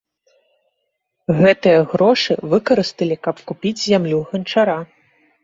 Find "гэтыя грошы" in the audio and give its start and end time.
1.41-2.33